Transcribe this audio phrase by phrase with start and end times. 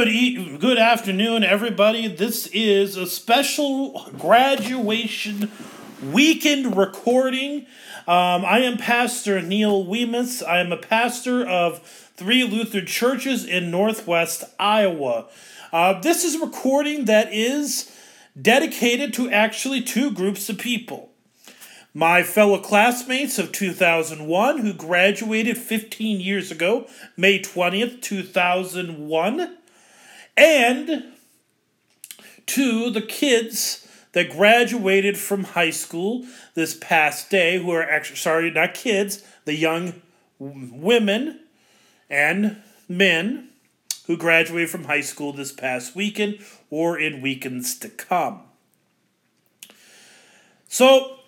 [0.00, 2.08] Good e- good afternoon, everybody.
[2.08, 5.50] This is a special graduation
[6.02, 7.66] weekend recording.
[8.08, 10.42] Um, I am Pastor Neil Weemus.
[10.42, 11.82] I am a pastor of
[12.16, 15.26] three Lutheran churches in Northwest Iowa.
[15.70, 17.94] Uh, this is a recording that is
[18.40, 21.10] dedicated to actually two groups of people
[21.92, 29.56] my fellow classmates of 2001 who graduated 15 years ago, May 20th, 2001,
[30.40, 31.12] and
[32.46, 36.24] to the kids that graduated from high school
[36.54, 39.94] this past day, who are actually, sorry, not kids, the young
[40.38, 41.40] women
[42.08, 42.56] and
[42.88, 43.48] men
[44.06, 46.38] who graduated from high school this past weekend
[46.70, 48.40] or in weekends to come.
[50.66, 51.18] So,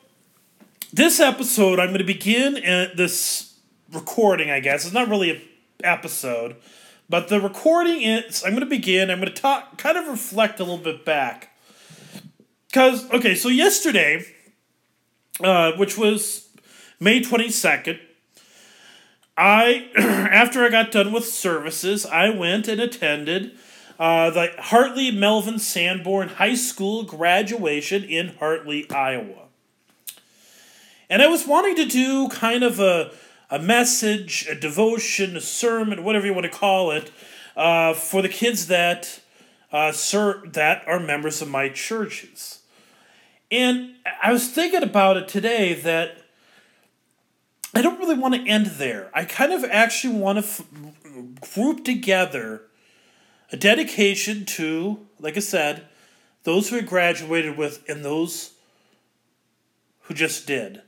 [0.92, 3.54] this episode, I'm going to begin at this
[3.92, 4.84] recording, I guess.
[4.84, 5.40] It's not really an
[5.84, 6.56] episode,
[7.12, 10.60] but the recording is, I'm going to begin, I'm going to talk, kind of reflect
[10.60, 11.50] a little bit back.
[12.68, 14.24] Because, okay, so yesterday,
[15.44, 16.48] uh, which was
[16.98, 18.00] May 22nd,
[19.36, 23.58] I, after I got done with services, I went and attended
[23.98, 29.48] uh, the Hartley Melvin Sanborn High School graduation in Hartley, Iowa.
[31.10, 33.12] And I was wanting to do kind of a,
[33.52, 37.10] a message, a devotion, a sermon, whatever you want to call it,
[37.54, 39.20] uh, for the kids that,
[39.70, 39.92] uh,
[40.46, 42.62] that are members of my churches.
[43.50, 43.90] And
[44.22, 46.22] I was thinking about it today that
[47.74, 49.10] I don't really want to end there.
[49.12, 52.62] I kind of actually want to f- group together
[53.52, 55.88] a dedication to, like I said,
[56.44, 58.54] those who graduated with and those
[60.04, 60.80] who just did.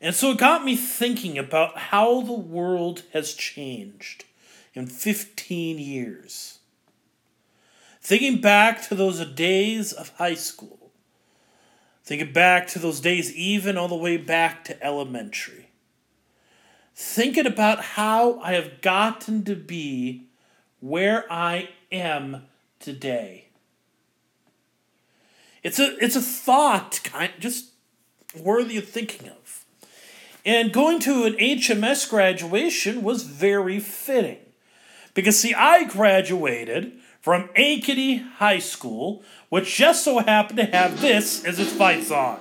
[0.00, 4.24] And so it got me thinking about how the world has changed
[4.74, 6.58] in 15 years.
[8.00, 10.92] Thinking back to those days of high school.
[12.04, 15.70] Thinking back to those days, even all the way back to elementary.
[16.94, 20.28] Thinking about how I have gotten to be
[20.80, 22.44] where I am
[22.78, 23.48] today.
[25.64, 27.70] It's a, it's a thought, kind just
[28.38, 29.65] worthy of thinking of.
[30.46, 34.38] And going to an HMS graduation was very fitting.
[35.12, 41.44] Because, see, I graduated from Ankeny High School, which just so happened to have this
[41.44, 42.38] as its fight song.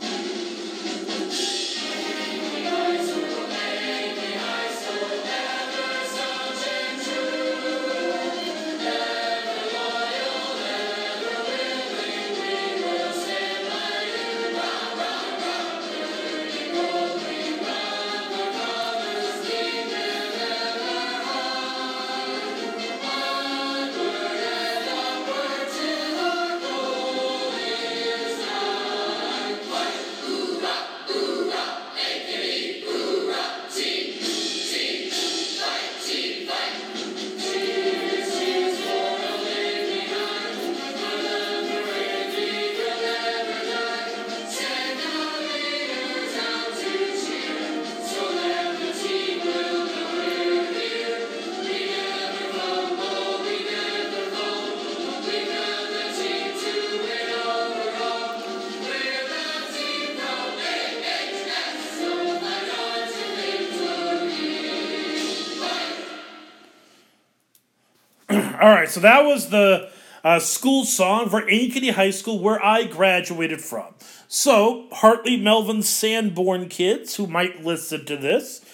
[68.65, 69.91] All right, so that was the
[70.23, 73.93] uh, school song for Ankeny High School, where I graduated from.
[74.27, 78.65] So, Hartley Melvin Sanborn kids who might listen to this,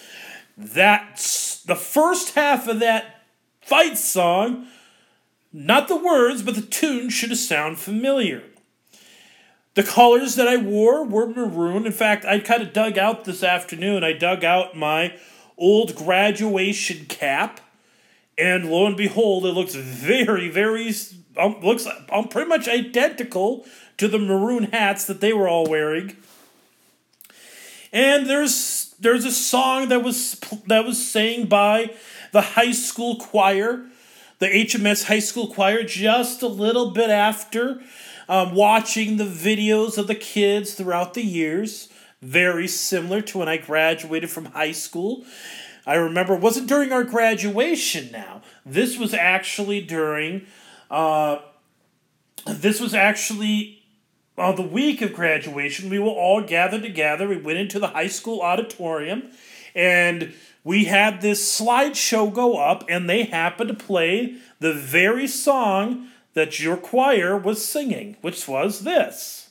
[0.56, 3.24] that's the first half of that
[3.60, 4.66] fight song.
[5.52, 8.44] Not the words, but the tune should sound familiar.
[9.74, 11.84] The colors that I wore were maroon.
[11.84, 14.04] In fact, I kind of dug out this afternoon.
[14.04, 15.18] I dug out my
[15.58, 17.60] old graduation cap
[18.38, 20.92] and lo and behold, it looks very, very
[21.36, 23.66] um, looks um, pretty much identical
[23.98, 26.16] to the maroon hats that they were all wearing.
[27.92, 31.94] And there's there's a song that was that was sang by
[32.32, 33.84] the high school choir,
[34.38, 37.82] the HMS high school choir, just a little bit after
[38.28, 41.88] um, watching the videos of the kids throughout the years.
[42.22, 45.24] Very similar to when I graduated from high school.
[45.86, 48.42] I remember it wasn't during our graduation now.
[48.64, 50.46] This was actually during
[50.90, 51.38] uh,
[52.46, 53.82] this was actually
[54.36, 55.90] on the week of graduation.
[55.90, 57.28] We were all gathered together.
[57.28, 59.30] We went into the high school auditorium
[59.74, 60.34] And
[60.64, 66.60] we had this slideshow go up, and they happened to play the very song that
[66.60, 69.50] your choir was singing, which was this.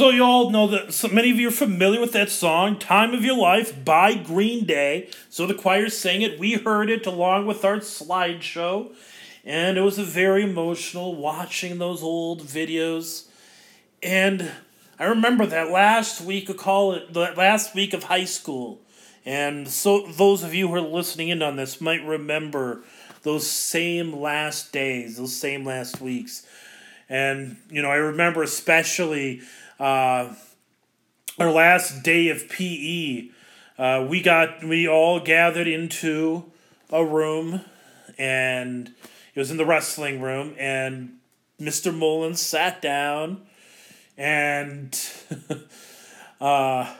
[0.00, 3.12] So you all know that so many of you are familiar with that song, "Time
[3.12, 5.08] of Your Life" by Green Day.
[5.28, 6.38] So the choir sang it.
[6.38, 8.94] We heard it along with our slideshow,
[9.44, 13.24] and it was a very emotional watching those old videos.
[14.02, 14.50] And
[14.98, 18.80] I remember that last week of college, the last week of high school,
[19.26, 22.84] and so those of you who are listening in on this might remember
[23.22, 26.46] those same last days, those same last weeks.
[27.10, 29.42] And you know, I remember especially
[29.80, 30.34] uh,
[31.38, 33.30] our last day of PE,
[33.78, 36.44] uh, we got we all gathered into
[36.90, 37.62] a room,
[38.18, 38.92] and
[39.34, 41.16] it was in the wrestling room, and
[41.58, 41.96] Mr.
[41.96, 43.40] Mullins sat down,
[44.18, 45.00] and
[46.40, 46.94] uh,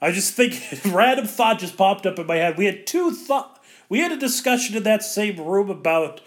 [0.00, 2.56] I just think random thought just popped up in my head.
[2.56, 3.62] We had two thought.
[3.90, 6.22] We had a discussion in that same room about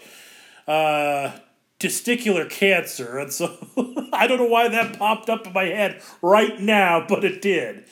[0.68, 1.32] uh,
[1.82, 3.18] testicular cancer.
[3.18, 3.56] And so
[4.12, 7.84] I don't know why that popped up in my head right now, but it did.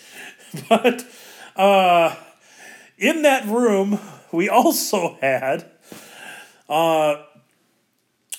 [0.68, 1.06] But
[1.54, 2.16] uh,
[2.98, 4.00] in that room,
[4.32, 5.70] we also had
[6.68, 7.22] uh,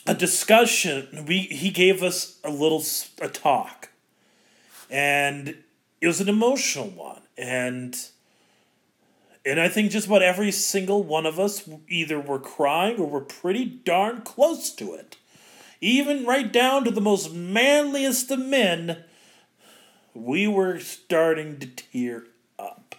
[0.05, 1.23] a discussion.
[1.25, 2.83] We he gave us a little
[3.21, 3.91] a talk,
[4.89, 5.55] and
[6.01, 7.95] it was an emotional one, and
[9.45, 13.21] and I think just about every single one of us either were crying or were
[13.21, 15.15] pretty darn close to it
[15.81, 19.03] even right down to the most manliest of men,
[20.13, 22.25] we were starting to tear
[22.59, 22.95] up.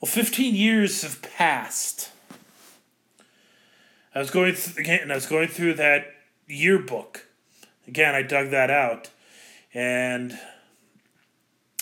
[0.00, 2.10] Well, 15 years have passed.
[4.14, 6.06] I was going th- again, I was going through that
[6.46, 7.26] yearbook.
[7.88, 9.10] Again, I dug that out.
[9.72, 10.38] And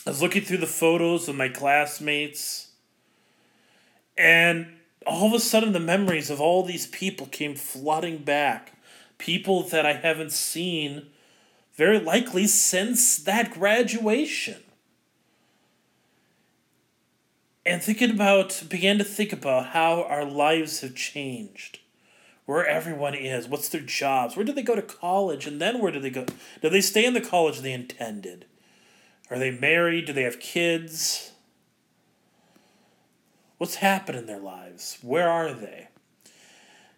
[0.06, 2.68] I was looking through the photos of my classmates.
[4.16, 8.72] And all of a sudden the memories of all these people came flooding back.
[9.18, 11.06] People that I haven't seen
[11.74, 14.62] very likely since that graduation.
[17.64, 21.78] And thinking about, began to think about how our lives have changed.
[22.44, 25.92] Where everyone is, what's their jobs, where do they go to college, and then where
[25.92, 26.26] do they go?
[26.60, 28.46] Do they stay in the college they intended?
[29.30, 30.06] Are they married?
[30.06, 31.31] Do they have kids?
[33.62, 34.98] What's happened in their lives?
[35.02, 35.86] Where are they?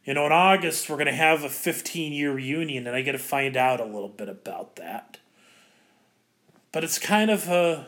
[0.07, 3.13] You know, in August, we're going to have a 15 year reunion, and I get
[3.13, 5.19] to find out a little bit about that.
[6.73, 7.87] But it's kind of a.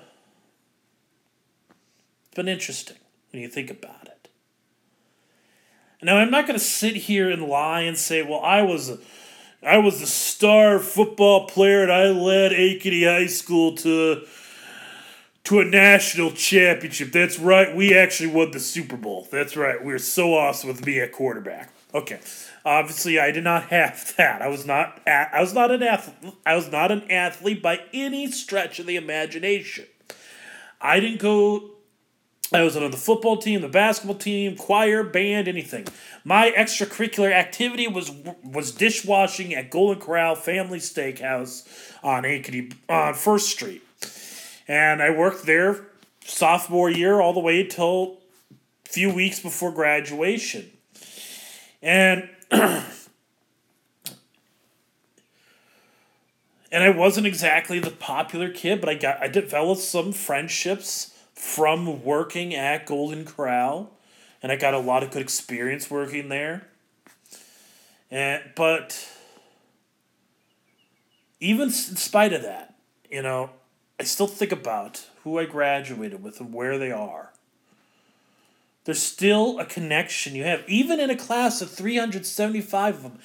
[2.26, 2.98] It's been interesting
[3.32, 4.28] when you think about it.
[6.02, 8.90] Now, I'm not going to sit here and lie and say, well, I was.
[8.90, 8.98] A,
[9.62, 14.26] I was the star football player and I led Ankeny High School to
[15.46, 17.12] to a national championship.
[17.12, 17.74] That's right.
[17.74, 19.28] We actually won the Super Bowl.
[19.30, 19.82] That's right.
[19.82, 21.70] We are so awesome with me at quarterback.
[21.94, 22.18] Okay.
[22.64, 24.42] Obviously, I did not have that.
[24.42, 25.00] I was not.
[25.06, 26.34] I was not an athlete.
[26.44, 29.86] I was not an athlete by any stretch of the imagination.
[30.80, 31.70] I didn't go.
[32.52, 35.86] I was on the football team, the basketball team, choir, band, anything.
[36.24, 38.10] My extracurricular activity was
[38.42, 41.68] was dishwashing at Golden Corral Family Steakhouse
[42.02, 43.85] on Ankeny on First Street
[44.68, 45.86] and I worked there
[46.24, 48.18] sophomore year all the way till
[48.84, 50.70] a few weeks before graduation.
[51.82, 52.84] And and
[56.72, 62.54] I wasn't exactly the popular kid, but I got I developed some friendships from working
[62.54, 63.90] at Golden Corral,
[64.42, 66.66] and I got a lot of good experience working there.
[68.10, 69.08] And but
[71.40, 72.74] even in spite of that,
[73.10, 73.50] you know,
[73.98, 77.32] I still think about who I graduated with and where they are.
[78.84, 83.18] There's still a connection you have, even in a class of 375 of them.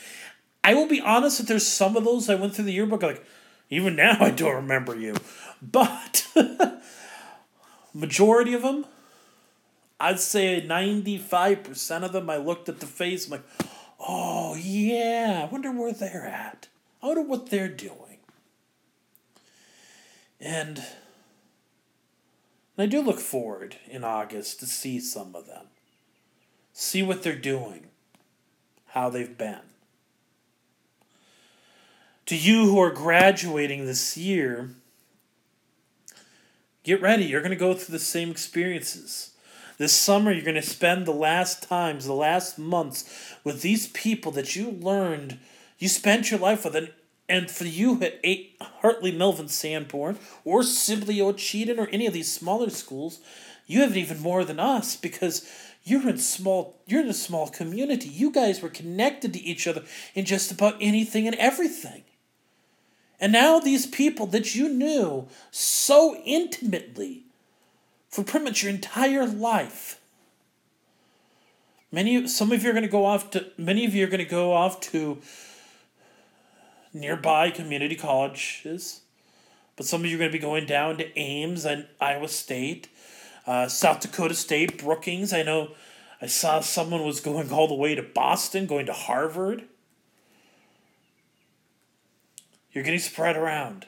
[0.63, 3.23] I will be honest that there's some of those I went through the yearbook, like,
[3.69, 5.15] even now I don't remember you.
[5.61, 6.27] But
[7.93, 8.85] Majority of them,
[9.99, 13.43] I'd say 95% of them, I looked at the face, I'm like,
[13.99, 16.67] oh, yeah, I wonder where they're at.
[17.03, 18.10] I wonder what they're doing.
[20.41, 20.83] And
[22.77, 25.67] I do look forward in August to see some of them,
[26.73, 27.87] see what they're doing,
[28.87, 29.59] how they've been.
[32.25, 34.71] To you who are graduating this year,
[36.83, 37.25] get ready.
[37.25, 39.31] You're going to go through the same experiences.
[39.77, 44.31] This summer, you're going to spend the last times, the last months with these people
[44.31, 45.39] that you learned,
[45.77, 46.75] you spent your life with.
[46.75, 46.91] And,
[47.31, 52.29] and for you at eight, Hartley, Melvin, Sanborn, or Sibley, Ocheyedan, or any of these
[52.29, 53.21] smaller schools,
[53.65, 55.49] you have it even more than us because
[55.85, 58.09] you're in small you're in a small community.
[58.09, 59.83] You guys were connected to each other
[60.13, 62.03] in just about anything and everything.
[63.17, 67.23] And now these people that you knew so intimately
[68.09, 70.01] for pretty much your entire life.
[71.93, 74.25] Many some of you are to go off to many of you are going to
[74.25, 75.21] go off to
[76.93, 79.01] nearby community colleges.
[79.75, 82.89] But some of you are going to be going down to Ames and Iowa State,
[83.47, 85.33] uh, South Dakota State, Brookings.
[85.33, 85.71] I know
[86.21, 89.63] I saw someone was going all the way to Boston, going to Harvard.
[92.71, 93.87] You're getting spread around.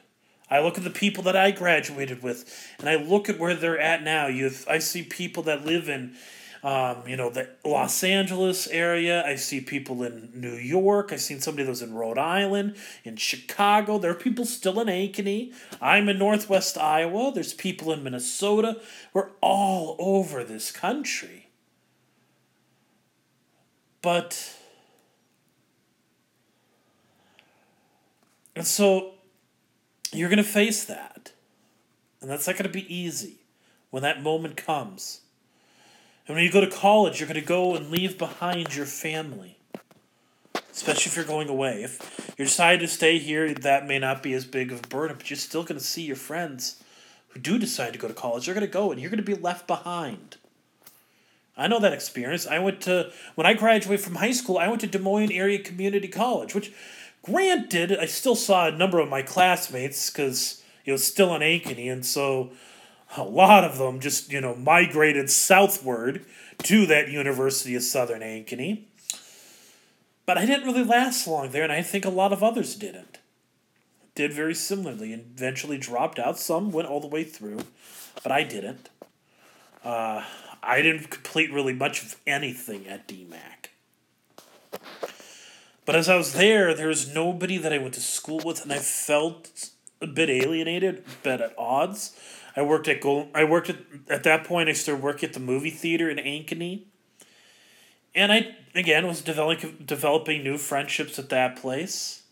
[0.50, 3.80] I look at the people that I graduated with, and I look at where they're
[3.80, 4.28] at now.
[4.28, 6.16] You, I see people that live in,
[6.64, 9.26] um, you know, the Los Angeles area.
[9.26, 11.12] I see people in New York.
[11.12, 13.98] I've seen somebody that was in Rhode Island, in Chicago.
[14.00, 15.54] There are people still in Ankeny.
[15.82, 17.32] I'm in Northwest Iowa.
[17.34, 18.80] There's people in Minnesota.
[19.14, 21.50] We're all over this country.
[24.02, 24.58] But
[28.56, 29.14] And so
[30.12, 31.32] you're going to face that.
[32.22, 33.40] And that's not going to be easy
[33.90, 35.22] when that moment comes.
[36.28, 39.58] And when you go to college, you're going to go and leave behind your family.
[40.72, 41.84] Especially if you're going away.
[41.84, 45.18] If you decide to stay here, that may not be as big of a burden,
[45.18, 46.82] but you're still going to see your friends
[47.30, 48.46] who do decide to go to college.
[48.46, 50.38] They're going to go and you're going to be left behind.
[51.56, 52.48] I know that experience.
[52.48, 55.60] I went to, when I graduated from high school, I went to Des Moines Area
[55.60, 56.72] Community College, which
[57.24, 61.90] Granted, I still saw a number of my classmates because it was still in Ankeny,
[61.90, 62.52] and so
[63.16, 66.26] a lot of them just, you know, migrated southward
[66.64, 68.84] to that University of Southern Ankeny.
[70.26, 73.20] But I didn't really last long there, and I think a lot of others didn't.
[74.16, 76.38] Did very similarly and eventually dropped out.
[76.38, 77.60] Some went all the way through,
[78.22, 78.90] but I didn't.
[79.84, 80.24] Uh,
[80.62, 83.70] I didn't complete really much of anything at DMAC.
[85.86, 88.72] But as I was there, there was nobody that I went to school with, and
[88.72, 92.16] I felt a bit alienated, a bit at odds.
[92.56, 93.30] I worked at Gold.
[93.34, 93.78] I worked at
[94.10, 94.70] at that point.
[94.70, 96.84] I started working at the movie theater in Ankeny,
[98.14, 102.24] and I again was developing developing new friendships at that place,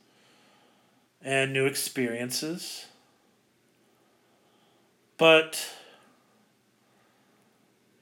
[1.21, 2.85] and new experiences.
[5.17, 5.69] But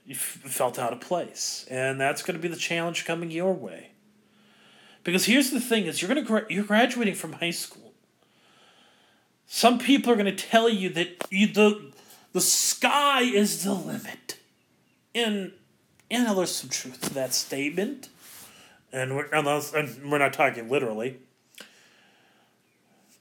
[0.05, 3.53] you f- felt out of place, and that's going to be the challenge coming your
[3.53, 3.91] way.
[5.03, 7.93] Because here's the thing: is you're gonna gra- you're graduating from high school.
[9.47, 11.91] Some people are gonna tell you that you the
[12.33, 14.39] the sky is the limit,
[15.13, 15.53] and
[16.11, 18.09] and there's some truth to that statement,
[18.91, 21.17] and we're and we're not talking literally.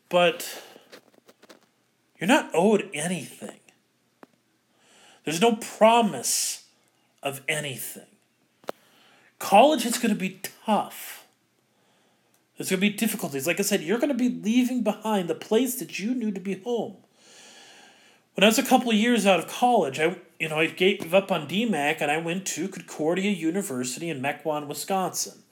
[0.08, 0.62] But
[2.18, 3.60] you're not owed anything.
[5.24, 6.64] There's no promise
[7.22, 8.06] of anything.
[9.38, 11.18] College is going to be tough
[12.58, 13.46] there's going to be difficulties.
[13.46, 16.40] Like I said, you're going to be leaving behind the place that you knew to
[16.40, 16.96] be home.
[18.38, 21.12] When I was a couple of years out of college, I you know I gave
[21.12, 25.42] up on DMAC and I went to Concordia University in Mequon, Wisconsin,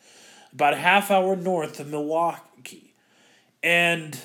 [0.53, 2.95] about a half hour north of Milwaukee,
[3.61, 4.17] and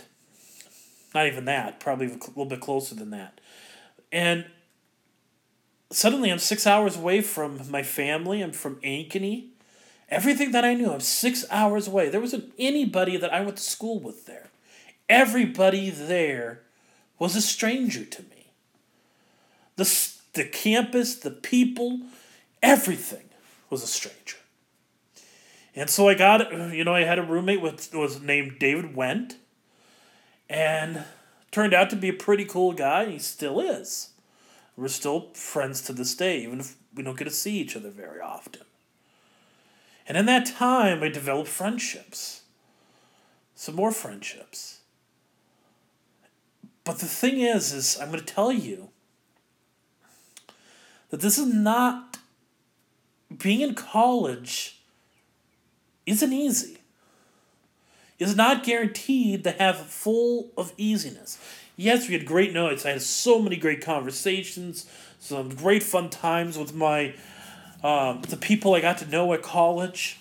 [1.15, 3.41] not even that, probably a little bit closer than that,
[4.11, 4.45] and
[5.89, 8.43] suddenly I'm six hours away from my family.
[8.43, 9.47] I'm from Ankeny.
[10.07, 12.09] Everything that I knew, I'm six hours away.
[12.09, 14.51] There wasn't anybody that I went to school with there.
[15.09, 16.61] Everybody there
[17.17, 18.30] was a stranger to me.
[19.81, 22.01] The, the campus, the people,
[22.61, 23.23] everything
[23.71, 24.37] was a stranger.
[25.75, 29.37] And so I got, you know, I had a roommate with was named David Went,
[30.47, 31.05] and
[31.49, 33.05] turned out to be a pretty cool guy.
[33.09, 34.09] He still is.
[34.77, 37.89] We're still friends to this day, even if we don't get to see each other
[37.89, 38.61] very often.
[40.07, 42.43] And in that time, I developed friendships.
[43.55, 44.81] Some more friendships.
[46.83, 48.90] But the thing is, is I'm going to tell you,
[51.11, 52.17] that this is not
[53.37, 54.81] being in college
[56.05, 56.79] isn't easy.
[58.17, 61.39] It's not guaranteed to have full of easiness.
[61.75, 62.85] Yes, we had great nights.
[62.85, 64.89] I had so many great conversations,
[65.19, 67.15] some great fun times with my
[67.83, 70.19] um, the people I got to know at college.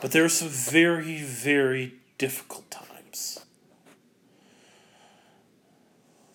[0.00, 3.44] But there were some very, very difficult times.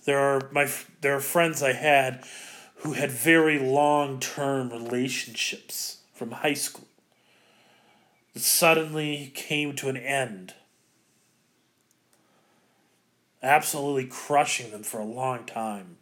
[0.04, 0.70] There are my
[1.02, 2.26] there are friends I had
[2.86, 6.88] who had very long term relationships from high school
[8.34, 10.54] that suddenly came to an end.
[13.42, 15.98] Absolutely crushing them for a long time.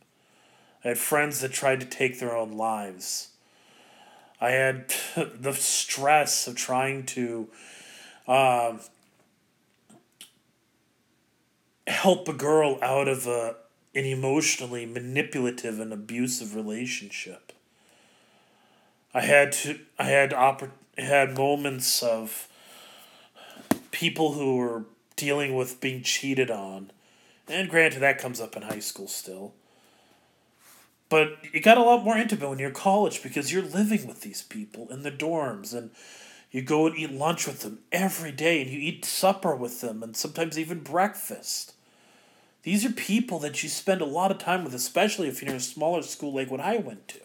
[0.84, 3.30] I had friends that tried to take their own lives.
[4.42, 7.48] I had the stress of trying to
[8.28, 8.74] uh,
[11.88, 13.56] help a girl out of a,
[13.96, 17.54] an emotionally manipulative and abusive relationship.
[19.14, 22.48] I had to I had oppor- had moments of
[23.92, 24.86] people who were
[25.16, 26.92] dealing with being cheated on.
[27.48, 29.54] And granted that comes up in high school still.
[31.10, 34.42] But you got a lot more intimate when you're college because you're living with these
[34.42, 35.92] people in the dorms and
[36.50, 40.02] you go and eat lunch with them every day and you eat supper with them
[40.02, 41.74] and sometimes even breakfast.
[42.64, 45.58] These are people that you spend a lot of time with, especially if you're in
[45.58, 47.20] a smaller school like what I went to.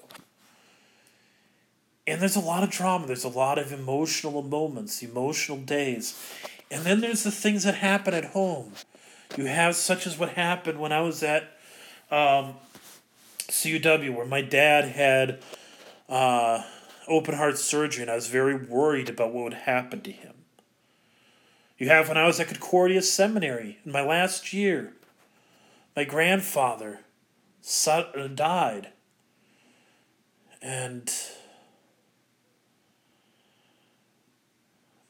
[2.07, 6.19] And there's a lot of drama, there's a lot of emotional moments, emotional days.
[6.71, 8.73] And then there's the things that happen at home.
[9.37, 11.45] You have such as what happened when I was at
[12.11, 12.55] um,
[13.49, 15.43] CUW where my dad had
[16.09, 16.63] uh,
[17.07, 20.35] open heart surgery and I was very worried about what would happen to him.
[21.79, 24.95] You have when I was at Concordia Seminary in my last year,
[25.99, 27.01] my grandfather
[27.89, 28.91] uh, died.
[30.63, 31.13] And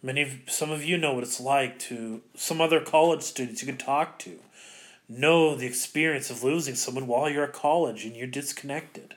[0.02, 3.66] many of some of you know what it's like to some other college students you
[3.66, 4.38] can talk to
[5.10, 9.12] know the experience of losing someone while you're at college and you're disconnected.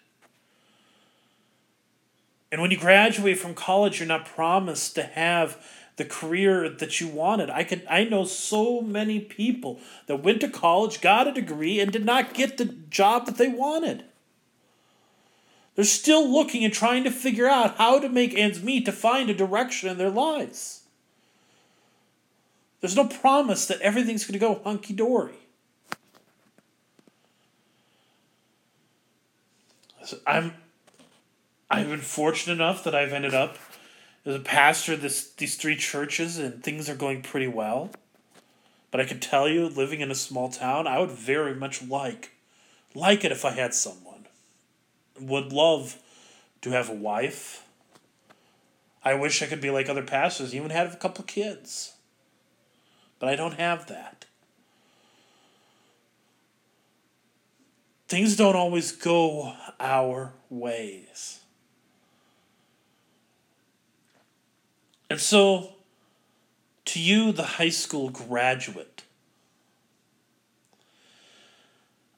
[2.52, 5.66] And when you graduate from college, you're not promised to have
[6.02, 7.52] the career that you wanted.
[7.52, 11.92] I could I know so many people that went to college, got a degree, and
[11.92, 14.06] did not get the job that they wanted.
[15.76, 19.30] They're still looking and trying to figure out how to make ends meet to find
[19.30, 20.82] a direction in their lives.
[22.80, 25.36] There's no promise that everything's going to go hunky dory.
[30.26, 30.56] I'm
[31.70, 33.56] I've been fortunate enough that I've ended up
[34.26, 37.92] as a pastor this these three churches and things are going pretty well.
[38.90, 42.32] But I can tell you, living in a small town, I would very much like
[42.94, 44.28] like it if I had someone.
[45.20, 45.98] Would love
[46.62, 47.66] to have a wife.
[49.04, 51.94] I wish I could be like other pastors, even have a couple kids.
[53.20, 54.26] But I don't have that.
[58.12, 61.40] things don't always go our ways.
[65.12, 65.74] And so,
[66.86, 69.04] to you, the high school graduate,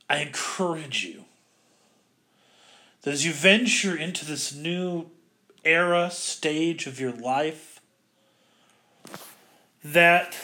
[0.08, 1.26] I encourage you
[3.02, 5.10] that as you venture into this new
[5.66, 7.82] era, stage of your life,
[9.84, 10.38] that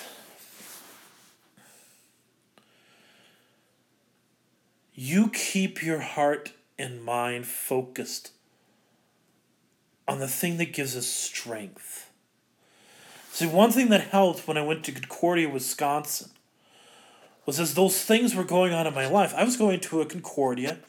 [4.95, 8.31] you keep your heart and mind focused
[10.07, 12.08] on the thing that gives us strength.
[13.31, 16.31] See, one thing that helped when I went to Concordia, Wisconsin,
[17.45, 19.33] was as those things were going on in my life.
[19.35, 20.79] I was going to a Concordia,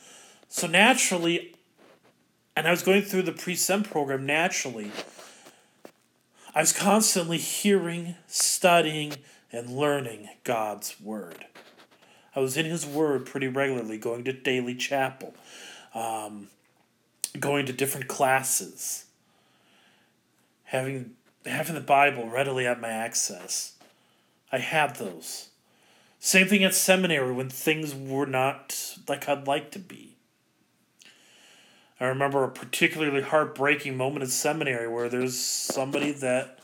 [0.49, 1.55] so naturally,
[2.57, 4.91] and I was going through the pre-sem program naturally.
[6.55, 9.15] I was constantly hearing, studying,
[9.53, 11.47] and learning God's word.
[12.35, 15.35] I was in His Word pretty regularly, going to daily chapel,
[15.95, 16.49] um,
[17.39, 19.07] going to different classes,
[20.65, 21.13] having
[21.47, 23.75] having the Bible readily at my access.
[24.53, 25.49] I had those.
[26.19, 30.17] Same thing at seminary when things were not like I'd like to be.
[31.99, 36.59] I remember a particularly heartbreaking moment in seminary where there's somebody that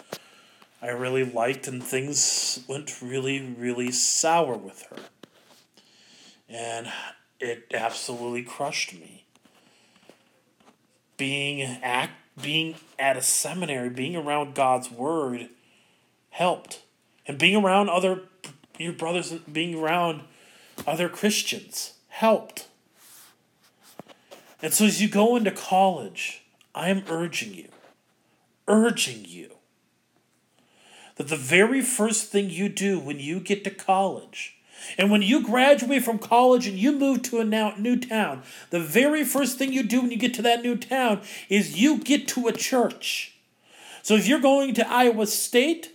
[0.80, 4.96] I really liked and things went really, really sour with her
[6.48, 6.88] and
[7.40, 9.24] it absolutely crushed me.
[11.16, 15.48] Being act being at a seminary, being around God's word
[16.30, 16.82] helped.
[17.26, 18.22] And being around other
[18.78, 20.22] your brothers being around
[20.86, 22.68] other Christians helped.
[24.62, 26.42] And so as you go into college,
[26.74, 27.68] I am urging you,
[28.68, 29.52] urging you,
[31.16, 34.55] that the very first thing you do when you get to college,
[34.98, 39.24] and when you graduate from college and you move to a new town, the very
[39.24, 42.46] first thing you do when you get to that new town is you get to
[42.46, 43.34] a church.
[44.02, 45.92] So if you're going to Iowa State,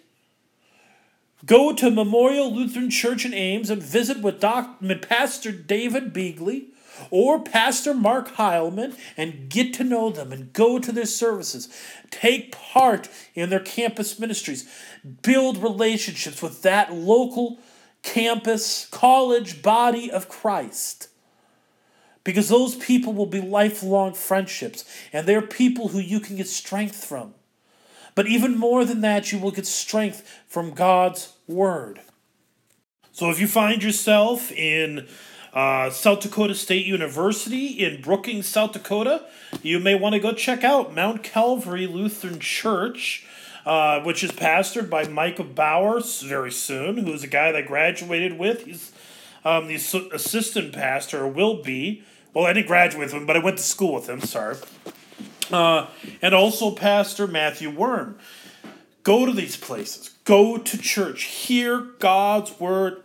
[1.46, 4.96] go to Memorial Lutheran Church in Ames and visit with Dr.
[4.98, 6.66] Pastor David Beagley
[7.10, 11.70] or Pastor Mark Heilman and get to know them and go to their services.
[12.12, 14.70] Take part in their campus ministries.
[15.24, 17.60] Build relationships with that local
[18.04, 21.08] campus, college body of Christ.
[22.24, 27.04] Because those people will be lifelong friendships, and they're people who you can get strength
[27.04, 27.34] from.
[28.14, 32.02] But even more than that, you will get strength from God's Word.
[33.12, 35.08] So if you find yourself in
[35.54, 39.26] uh, South Dakota State University in Brookings, South Dakota,
[39.62, 43.26] you may want to go check out Mount Calvary Lutheran Church.
[43.66, 48.40] Uh, which is pastored by Michael Bowers very soon, who's a guy that I graduated
[48.40, 48.66] with.
[48.66, 48.92] He's
[49.46, 52.04] um, the assistant pastor, or will be.
[52.34, 54.58] Well, I didn't graduate with him, but I went to school with him, sorry.
[55.52, 55.88] Uh,
[56.22, 58.18] and also Pastor Matthew Worm.
[59.04, 60.10] Go to these places.
[60.24, 61.24] Go to church.
[61.24, 63.04] Hear God's word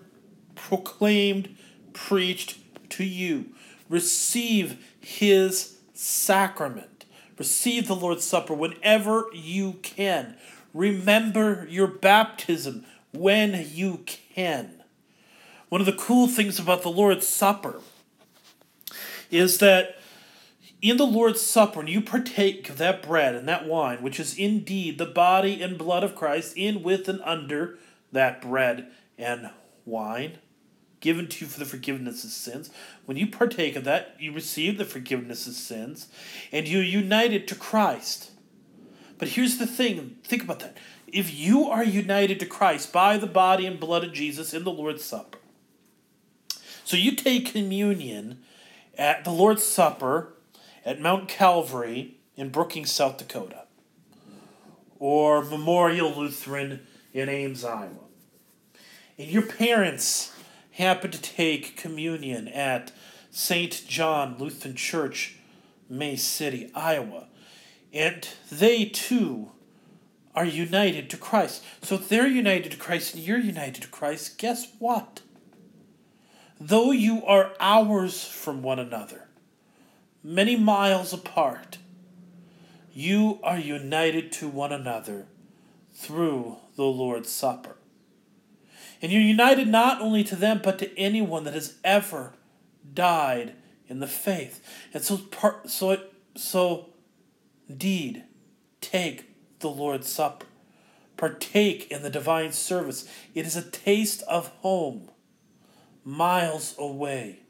[0.55, 1.57] proclaimed,
[1.93, 2.59] preached
[2.91, 3.47] to you.
[3.89, 6.96] Receive his sacrament.
[7.39, 10.37] Receive the Lord's Supper whenever you can.
[10.73, 14.83] Remember your baptism when you can.
[15.69, 17.81] One of the cool things about the Lord's Supper
[19.31, 19.97] is that
[20.81, 24.39] in the Lord's Supper, when you partake of that bread and that wine, which is
[24.39, 27.79] indeed the body and blood of Christ, in, with, and under
[28.13, 29.51] that bread and
[29.85, 30.39] wine,
[31.07, 32.69] given to you for the forgiveness of sins.
[33.05, 36.09] When you partake of that, you receive the forgiveness of sins
[36.51, 38.33] and you're united to Christ.
[39.17, 40.77] But here's the thing think about that.
[41.07, 44.73] If you are united to Christ by the body and blood of Jesus in the
[44.73, 45.39] Lord's Supper,
[46.83, 48.41] so you take communion
[48.99, 50.35] at the Lord's Supper
[50.85, 53.63] at Mount Calvary in Brookings, South Dakota,
[54.99, 57.93] or Memorial Lutheran in Ames, Iowa.
[59.17, 60.33] And your parents
[60.77, 62.93] happened to take communion at
[63.31, 63.85] St.
[63.89, 65.37] John Lutheran Church,
[65.89, 67.29] May City, Iowa.
[67.93, 69.53] And they too
[70.35, 71.65] are united to Christ.
[71.81, 75.23] So if they're united to Christ and you're united to Christ, guess what?
[76.61, 79.29] Though you are hours from one another,
[80.23, 81.79] many miles apart,
[82.93, 85.27] you are united to one another
[85.95, 87.76] through the Lord's Supper.
[89.03, 92.33] And you're united not only to them, but to anyone that has ever
[92.95, 93.55] died
[93.89, 94.63] in the faith.
[94.95, 96.91] And so, part, so, it, so,
[97.69, 98.25] indeed,
[98.81, 99.31] take
[99.61, 100.47] the Lord's Supper.
[101.17, 103.09] Partake in the divine service.
[103.35, 105.11] It is a taste of home,
[106.05, 107.41] miles away.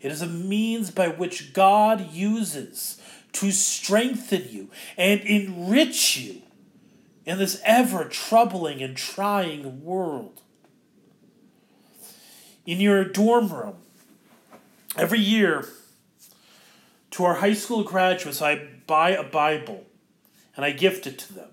[0.00, 3.00] It is a means by which God uses
[3.32, 6.42] to strengthen you and enrich you
[7.24, 10.42] in this ever troubling and trying world
[12.68, 13.76] in your dorm room.
[14.94, 15.66] Every year,
[17.12, 19.86] to our high school graduates, I buy a Bible
[20.54, 21.48] and I gift it to them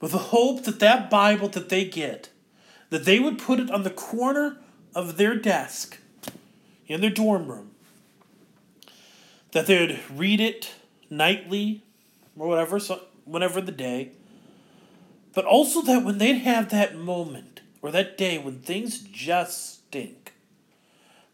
[0.00, 2.30] with the hope that that Bible that they get,
[2.90, 4.56] that they would put it on the corner
[4.96, 5.98] of their desk
[6.88, 7.70] in their dorm room,
[9.52, 10.74] that they would read it
[11.08, 11.84] nightly
[12.36, 14.10] or whatever, so whenever the day,
[15.34, 20.34] but also that when they'd have that moment or that day when things just stink,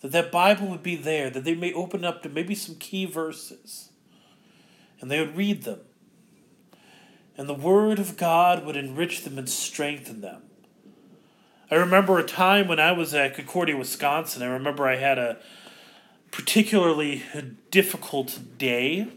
[0.00, 3.06] that that Bible would be there, that they may open up to maybe some key
[3.06, 3.90] verses,
[5.00, 5.80] and they would read them.
[7.36, 10.42] And the Word of God would enrich them and strengthen them.
[11.70, 14.42] I remember a time when I was at Concordia, Wisconsin.
[14.42, 15.38] I remember I had a
[16.30, 17.22] particularly
[17.70, 19.08] difficult day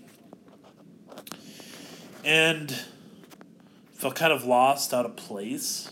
[2.24, 2.74] and
[3.94, 5.92] felt kind of lost, out of place.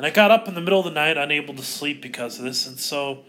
[0.00, 2.44] And I got up in the middle of the night unable to sleep because of
[2.46, 3.24] this, and so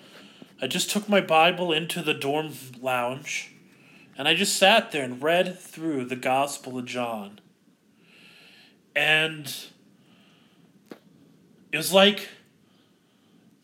[0.61, 3.51] I just took my Bible into the dorm lounge
[4.17, 7.41] and I just sat there and read through the Gospel of John.
[8.95, 9.53] And
[11.73, 12.29] it was like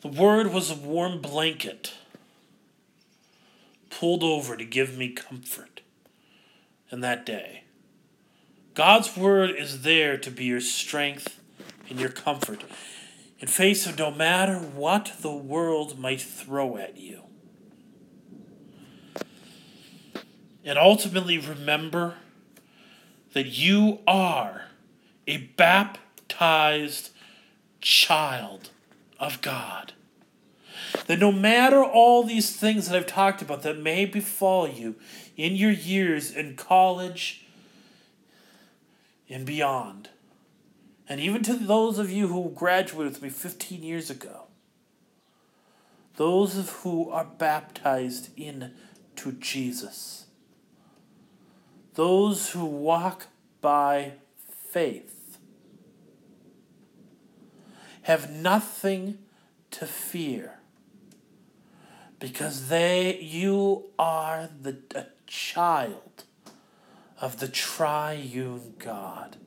[0.02, 1.94] the Word was a warm blanket
[3.90, 5.80] pulled over to give me comfort
[6.92, 7.64] in that day.
[8.74, 11.40] God's Word is there to be your strength
[11.90, 12.66] and your comfort
[13.40, 17.22] in face of no matter what the world might throw at you.
[20.64, 22.16] And ultimately, remember
[23.34, 24.64] that you are
[25.26, 27.12] a baptized
[27.80, 28.72] child
[29.20, 29.94] of God.
[31.06, 34.96] That no matter all these things that I've talked about that may befall you
[35.36, 37.46] in your years in college
[39.30, 40.10] and beyond,
[41.10, 44.44] and even to those of you who graduated with me 15 years ago,
[46.16, 50.26] those of who are baptized into Jesus,
[51.94, 53.28] those who walk
[53.62, 55.38] by faith,
[58.04, 59.20] have nothing
[59.72, 60.60] to fear
[62.20, 66.24] because they you are the a child
[67.20, 69.38] of the triune God.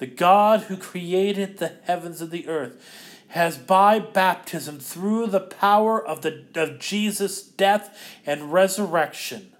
[0.00, 2.82] The God who created the heavens and the earth
[3.28, 9.52] has by baptism through the power of the of Jesus death and resurrection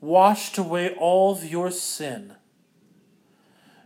[0.00, 2.32] washed away all of your sin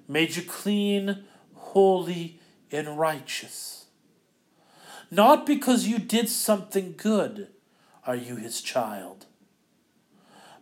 [0.07, 2.39] made you clean holy
[2.71, 3.87] and righteous.
[5.11, 7.49] Not because you did something good
[8.07, 9.27] are you his child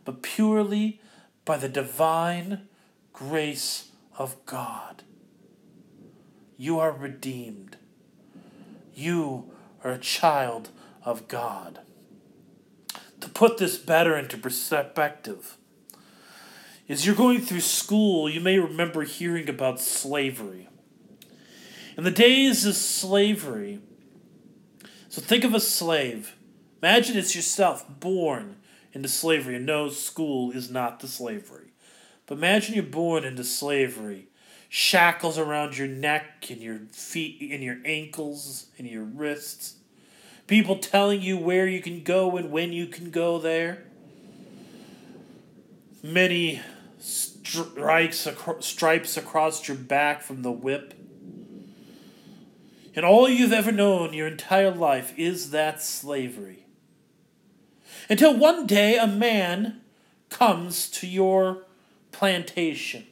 [0.07, 1.03] but purely
[1.45, 2.69] by the divine
[3.15, 5.05] grace of God
[6.57, 7.77] you are redeemed.
[8.95, 9.51] You
[9.83, 10.71] are a child
[11.05, 11.81] of God.
[13.21, 15.57] To put this better into perspective,
[16.89, 20.69] as you're going through school, you may remember hearing about slavery.
[21.97, 23.81] In the days of slavery,
[25.09, 26.37] so think of a slave.
[26.83, 28.57] Imagine it's yourself born
[28.93, 31.64] into slavery, and no, school is not the slavery.
[32.27, 34.29] But imagine you're born into slavery
[34.75, 39.77] shackles around your neck and your feet and your ankles and your wrists.
[40.49, 43.85] People telling you where you can go and when you can go there.
[46.03, 46.61] Many
[46.99, 48.27] strikes
[48.59, 50.95] stripes across your back from the whip.
[52.97, 56.67] And all you've ever known your entire life is that slavery.
[58.11, 59.83] Until one day a man
[60.31, 61.65] comes to your
[62.15, 63.07] plantation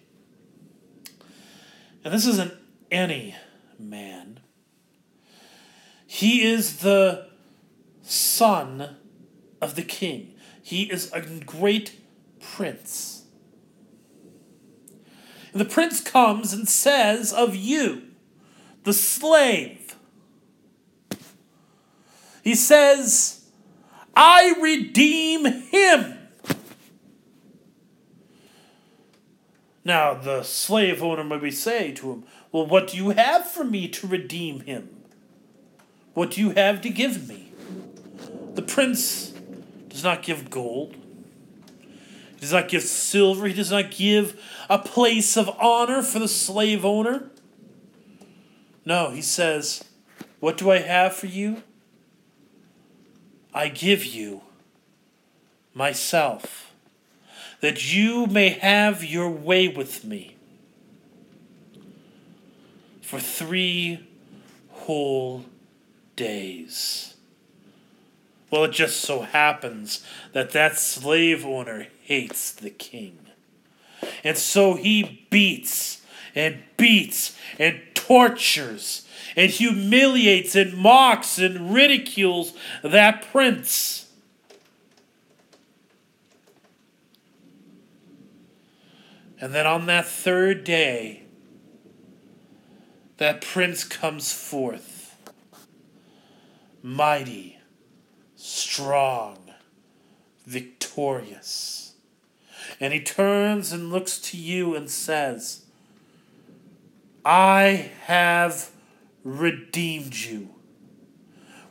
[2.04, 2.54] and this isn't
[2.90, 3.36] any
[3.78, 4.40] man.
[6.06, 7.28] He is the
[8.02, 8.96] son
[9.60, 10.34] of the king.
[10.62, 12.00] He is a great
[12.40, 13.24] prince.
[15.52, 18.02] And the prince comes and says of you,
[18.84, 19.96] the slave,
[22.42, 23.46] he says,
[24.16, 26.18] I redeem him
[29.84, 33.88] Now the slave owner maybe say to him, Well, what do you have for me
[33.88, 34.88] to redeem him?
[36.14, 37.52] What do you have to give me?
[38.54, 39.32] The prince
[39.88, 40.94] does not give gold.
[42.34, 43.46] He does not give silver.
[43.46, 47.30] He does not give a place of honor for the slave owner.
[48.84, 49.84] No, he says,
[50.40, 51.62] What do I have for you?
[53.54, 54.42] I give you
[55.74, 56.61] myself
[57.62, 60.36] that you may have your way with me
[63.00, 64.06] for three
[64.70, 65.44] whole
[66.16, 67.14] days.
[68.50, 73.18] Well, it just so happens that that slave owner hates the king.
[74.24, 76.02] And so he beats
[76.34, 84.01] and beats and tortures and humiliates and mocks and ridicules that prince.
[89.42, 91.24] And then on that third day,
[93.16, 95.16] that prince comes forth,
[96.80, 97.58] mighty,
[98.36, 99.50] strong,
[100.46, 101.94] victorious.
[102.78, 105.64] And he turns and looks to you and says,
[107.24, 108.70] I have
[109.24, 110.50] redeemed you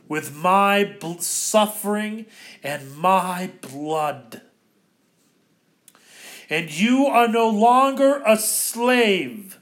[0.08, 2.26] with my suffering
[2.62, 4.42] and my blood
[6.52, 9.58] and you are no longer a slave.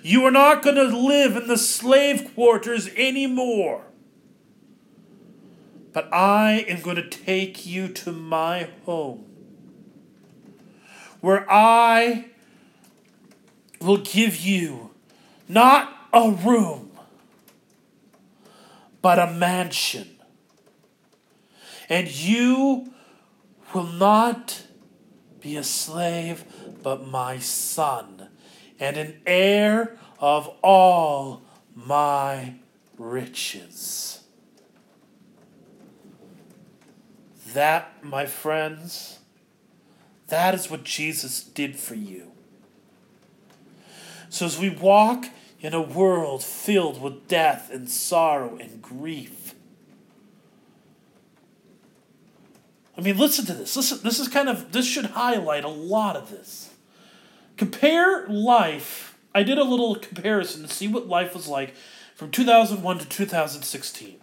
[0.00, 3.86] You are not going to live in the slave quarters anymore.
[5.92, 9.24] But I am going to take you to my home,
[11.20, 12.26] where I
[13.80, 14.90] will give you
[15.48, 16.92] not a room,
[19.02, 20.16] but a mansion.
[21.88, 22.94] And you
[23.74, 24.61] will not
[25.42, 26.44] be a slave,
[26.82, 28.28] but my son,
[28.78, 31.42] and an heir of all
[31.74, 32.54] my
[32.96, 34.22] riches.
[37.52, 39.18] That, my friends,
[40.28, 42.32] that is what Jesus did for you.
[44.30, 45.26] So as we walk
[45.60, 49.54] in a world filled with death and sorrow and grief,
[52.96, 53.74] I mean, listen to this.
[53.74, 56.70] Listen, this is kind of, this should highlight a lot of this.
[57.56, 59.16] Compare life.
[59.34, 61.74] I did a little comparison to see what life was like
[62.14, 64.16] from 2001 to 2016.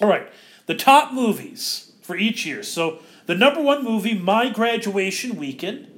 [0.00, 0.28] All right,
[0.66, 2.62] the top movies for each year.
[2.62, 5.88] So the number one movie, my graduation weekend,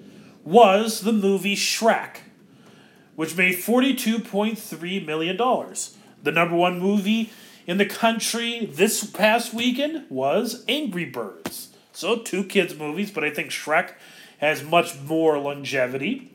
[0.44, 2.18] was the movie Shrek,
[3.16, 5.36] which made $42.3 million.
[5.36, 7.30] The number one movie
[7.66, 11.67] in the country this past weekend was Angry Birds.
[11.98, 13.94] So two kids' movies, but I think Shrek
[14.38, 16.30] has much more longevity.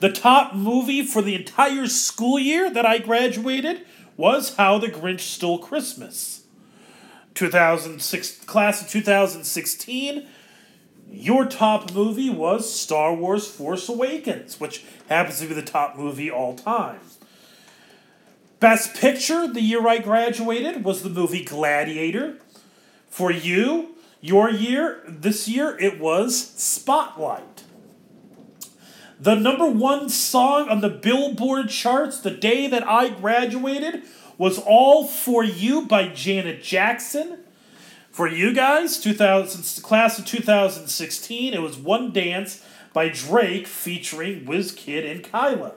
[0.00, 3.86] The top movie for the entire school year that I graduated
[4.16, 6.42] was How the Grinch Stole Christmas.
[7.34, 10.26] 2006 class of 2016
[11.12, 16.28] your top movie was Star Wars Force Awakens, which happens to be the top movie
[16.30, 16.98] all time.
[18.58, 22.38] Best Picture the year I graduated was the movie Gladiator.
[23.08, 27.64] For you, your year, this year, it was Spotlight.
[29.18, 34.02] The number one song on the Billboard charts the day that I graduated
[34.38, 37.38] was All For You by Janet Jackson.
[38.10, 45.10] For you guys, 2000, class of 2016, it was One Dance by Drake featuring Wizkid
[45.10, 45.72] and Kyla.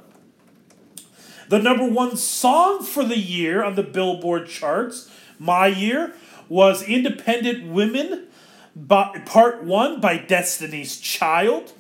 [1.50, 6.14] The number one song for the year on the Billboard charts, my year,
[6.50, 8.28] was Independent Women
[8.76, 11.74] by, Part 1 by Destiny's Child.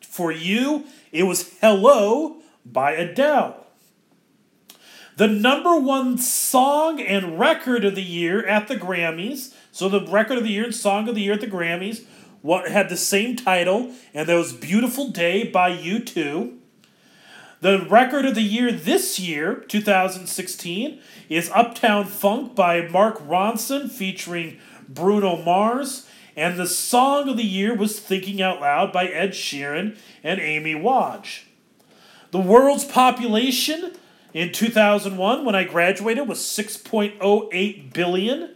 [0.00, 3.66] For you, it was Hello by Adele.
[5.16, 10.38] The number one song and record of the year at the Grammys, so the record
[10.38, 12.04] of the year and song of the year at the Grammys,
[12.40, 16.56] what had the same title, and that was Beautiful Day by U2.
[17.60, 24.58] The record of the year this year, 2016, is Uptown Funk by Mark Ronson featuring
[24.94, 26.06] Bruno Mars.
[26.36, 30.74] And the song of the year was Thinking Out Loud by Ed Sheeran and Amy
[30.74, 31.46] Wadge.
[32.30, 33.92] The world's population
[34.32, 38.54] in 2001, when I graduated, was 6.08 billion.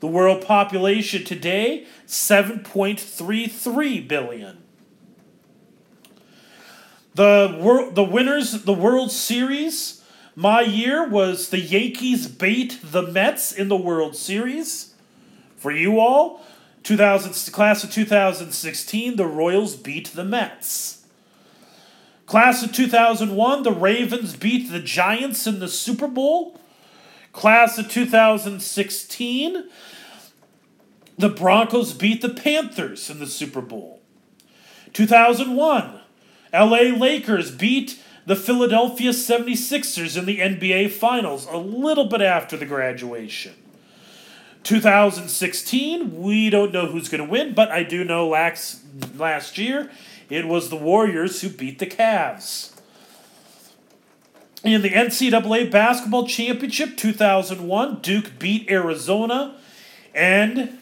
[0.00, 4.58] The world population today, 7.33 billion.
[7.14, 10.02] The world, the winners, the World Series,
[10.34, 14.91] my year was the Yankees beat the Mets in the World Series.
[15.62, 16.40] For you all,
[16.82, 21.06] 2000 class of 2016, the Royals beat the Mets.
[22.26, 26.58] Class of 2001, the Ravens beat the Giants in the Super Bowl.
[27.32, 29.68] Class of 2016,
[31.16, 34.00] the Broncos beat the Panthers in the Super Bowl.
[34.94, 36.00] 2001,
[36.52, 42.66] LA Lakers beat the Philadelphia 76ers in the NBA Finals a little bit after the
[42.66, 43.61] graduation.
[44.62, 48.80] 2016, we don't know who's going to win, but I do know last,
[49.16, 49.90] last year
[50.30, 52.72] it was the Warriors who beat the Cavs.
[54.64, 59.56] In the NCAA Basketball Championship 2001, Duke beat Arizona.
[60.14, 60.78] And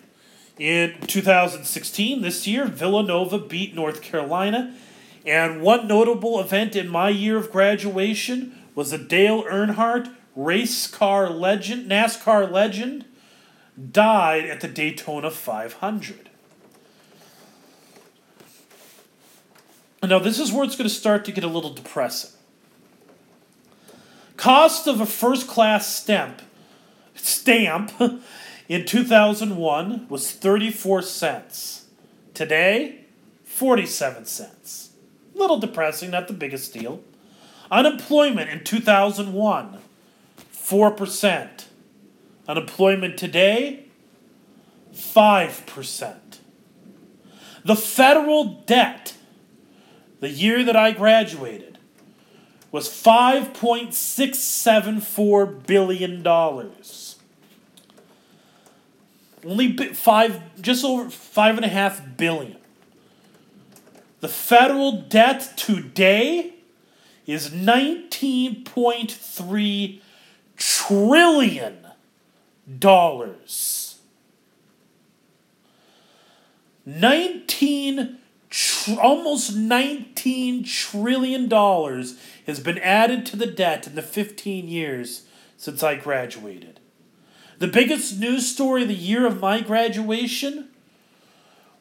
[0.58, 4.76] in 2016, this year, Villanova beat North Carolina.
[5.24, 11.30] And one notable event in my year of graduation was a Dale Earnhardt race car
[11.30, 13.06] legend, NASCAR legend,
[13.90, 16.30] died at the Daytona 500.
[20.02, 22.30] Now, this is where it's going to start to get a little depressing.
[24.36, 26.40] Cost of a first class stamp
[27.14, 27.92] stamp
[28.68, 31.86] in 2001 was 34 cents.
[32.34, 33.04] Today,
[33.44, 34.90] 47 cents.
[35.34, 37.02] Little depressing, not the biggest deal.
[37.70, 39.78] Unemployment in 2001,
[40.52, 41.64] 4%.
[42.50, 43.86] Unemployment today,
[44.92, 46.16] 5%.
[47.64, 49.14] The federal debt,
[50.18, 51.78] the year that I graduated,
[52.72, 56.26] was $5.674 billion.
[59.46, 62.56] Only five, just over five and a half billion.
[64.18, 66.54] The federal debt today
[67.26, 70.00] is 19.3
[70.56, 71.79] trillion
[72.78, 73.98] dollars.
[76.86, 78.18] 19
[78.48, 85.22] tr- almost 19 trillion dollars has been added to the debt in the 15 years
[85.56, 86.80] since I graduated.
[87.58, 90.68] The biggest news story of the year of my graduation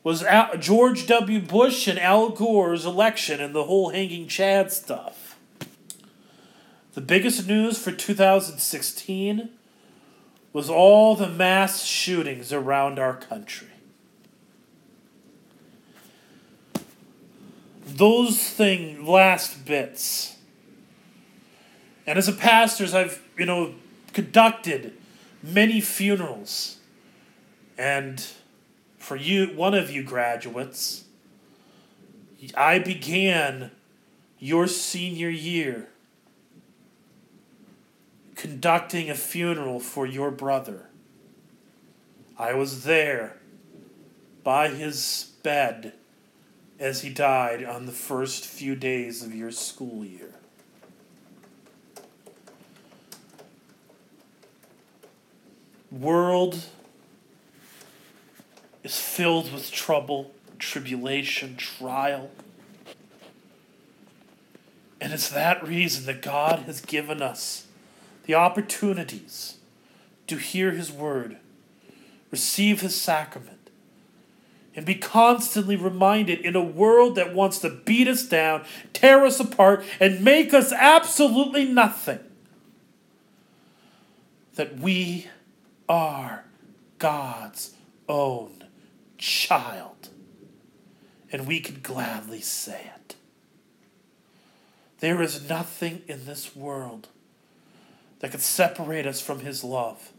[0.04, 1.40] was Al- George W.
[1.40, 5.38] Bush and Al Gore's election and the whole hanging Chad stuff.
[6.94, 9.50] The biggest news for 2016
[10.52, 13.68] was all the mass shootings around our country.
[17.86, 20.38] Those thing last bits.
[22.08, 23.76] And as a pastor, I've, you know,
[24.14, 24.94] conducted
[25.44, 26.78] many funerals.
[27.78, 28.26] And
[28.98, 31.06] for you, one of you graduates,
[32.56, 33.72] I began
[34.40, 35.90] your senior year
[38.40, 40.86] conducting a funeral for your brother.
[42.38, 43.36] I was there
[44.46, 45.92] by his bed
[46.80, 50.36] as he died on the first few days of your school year.
[55.92, 56.64] World
[58.86, 62.32] is filled with trouble, tribulation, trial.
[65.02, 67.66] And it's that reason that God has given us
[68.30, 69.58] the opportunities
[70.28, 71.38] to hear His word,
[72.30, 73.72] receive His sacrament,
[74.76, 78.64] and be constantly reminded in a world that wants to beat us down,
[78.94, 82.20] tear us apart, and make us absolutely nothing
[84.54, 85.26] that we
[85.90, 86.46] are
[87.00, 87.74] God's
[88.08, 88.64] own
[89.18, 90.10] child.
[91.32, 93.16] And we can gladly say it.
[95.00, 97.08] There is nothing in this world
[98.20, 100.12] that could separate us from His love.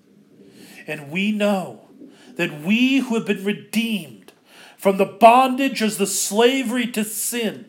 [0.86, 1.88] And we know
[2.36, 4.32] that we who have been redeemed
[4.76, 7.66] from the bondage as the slavery to sin,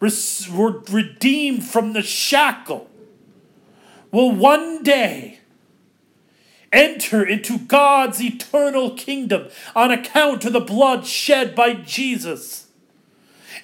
[0.00, 2.88] were redeemed from the shackle,
[4.10, 5.40] will one day
[6.72, 12.65] enter into God's eternal kingdom on account of the blood shed by Jesus.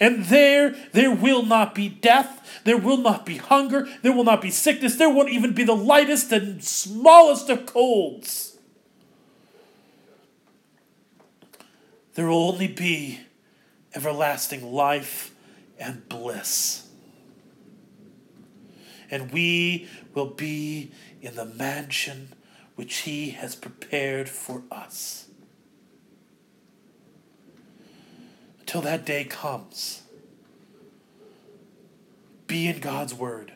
[0.01, 4.41] And there, there will not be death, there will not be hunger, there will not
[4.41, 8.57] be sickness, there won't even be the lightest and smallest of colds.
[12.15, 13.21] There will only be
[13.95, 15.35] everlasting life
[15.79, 16.89] and bliss.
[19.11, 22.29] And we will be in the mansion
[22.77, 25.29] which He has prepared for us.
[28.73, 30.01] Until that day comes,
[32.47, 33.53] be in God's Word,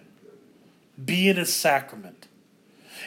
[1.02, 2.28] be in His sacrament,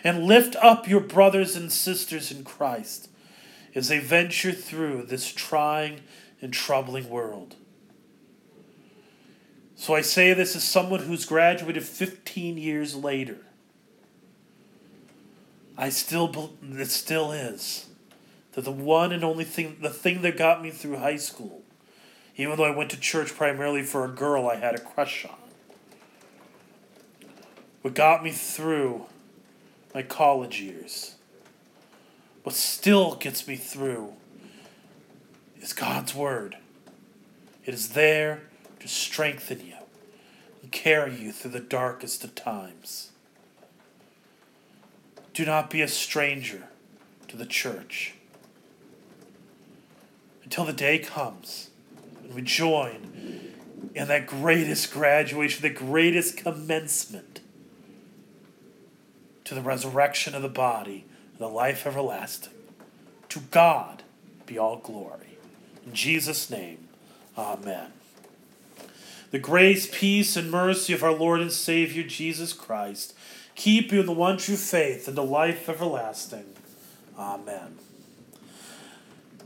[0.03, 3.12] and lift up your brothers and sisters in Christ
[3.76, 6.01] as they venture through this trying
[6.41, 7.57] and troubling world.
[9.76, 13.45] So I say this as someone who's graduated 15 years later.
[15.78, 17.86] I still, it still is.
[18.53, 21.59] That the one and only thing, the thing that got me through high school,
[22.40, 25.36] even though I went to church primarily for a girl I had a crush on,
[27.82, 29.06] what got me through
[29.94, 31.16] my college years,
[32.44, 34.14] what still gets me through,
[35.60, 36.56] is God's Word.
[37.66, 38.44] It is there
[38.80, 39.76] to strengthen you
[40.62, 43.12] and carry you through the darkest of times.
[45.34, 46.70] Do not be a stranger
[47.28, 48.14] to the church
[50.46, 51.69] until the day comes
[52.34, 53.52] we join
[53.96, 57.42] in that greatest graduation, the greatest commencement
[59.46, 62.54] to the resurrection of the body and the life everlasting.
[63.30, 64.04] To God
[64.46, 65.38] be all glory.
[65.86, 66.88] In Jesus' name,
[67.38, 67.94] amen.
[69.32, 73.14] The grace, peace, and mercy of our Lord and Savior Jesus Christ
[73.56, 76.46] keep you in the one true faith and the life everlasting.
[77.18, 77.78] Amen.